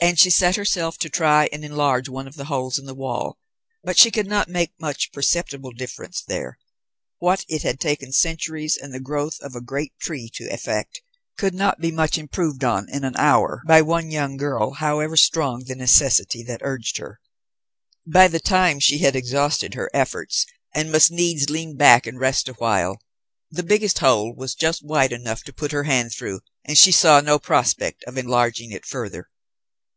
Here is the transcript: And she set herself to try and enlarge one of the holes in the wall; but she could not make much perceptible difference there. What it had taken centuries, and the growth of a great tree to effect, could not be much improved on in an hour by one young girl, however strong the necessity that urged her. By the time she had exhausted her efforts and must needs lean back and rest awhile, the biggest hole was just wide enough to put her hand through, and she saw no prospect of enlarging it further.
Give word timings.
And 0.00 0.16
she 0.16 0.30
set 0.30 0.54
herself 0.54 0.96
to 0.98 1.10
try 1.10 1.48
and 1.52 1.64
enlarge 1.64 2.08
one 2.08 2.28
of 2.28 2.36
the 2.36 2.44
holes 2.44 2.78
in 2.78 2.86
the 2.86 2.94
wall; 2.94 3.36
but 3.82 3.98
she 3.98 4.12
could 4.12 4.28
not 4.28 4.48
make 4.48 4.70
much 4.78 5.10
perceptible 5.10 5.72
difference 5.72 6.22
there. 6.22 6.56
What 7.18 7.44
it 7.48 7.64
had 7.64 7.80
taken 7.80 8.12
centuries, 8.12 8.76
and 8.80 8.94
the 8.94 9.00
growth 9.00 9.40
of 9.40 9.56
a 9.56 9.60
great 9.60 9.98
tree 9.98 10.30
to 10.34 10.44
effect, 10.54 11.02
could 11.36 11.52
not 11.52 11.80
be 11.80 11.90
much 11.90 12.16
improved 12.16 12.62
on 12.62 12.88
in 12.88 13.02
an 13.02 13.16
hour 13.16 13.60
by 13.66 13.82
one 13.82 14.12
young 14.12 14.36
girl, 14.36 14.74
however 14.74 15.16
strong 15.16 15.64
the 15.64 15.74
necessity 15.74 16.44
that 16.44 16.60
urged 16.62 16.98
her. 16.98 17.20
By 18.06 18.28
the 18.28 18.38
time 18.40 18.78
she 18.78 18.98
had 18.98 19.16
exhausted 19.16 19.74
her 19.74 19.90
efforts 19.92 20.46
and 20.72 20.92
must 20.92 21.10
needs 21.10 21.50
lean 21.50 21.76
back 21.76 22.06
and 22.06 22.20
rest 22.20 22.48
awhile, 22.48 23.00
the 23.50 23.64
biggest 23.64 23.98
hole 23.98 24.32
was 24.32 24.54
just 24.54 24.84
wide 24.86 25.12
enough 25.12 25.42
to 25.42 25.52
put 25.52 25.72
her 25.72 25.82
hand 25.84 26.12
through, 26.12 26.38
and 26.64 26.78
she 26.78 26.92
saw 26.92 27.20
no 27.20 27.36
prospect 27.40 28.04
of 28.04 28.16
enlarging 28.16 28.70
it 28.70 28.86
further. 28.86 29.28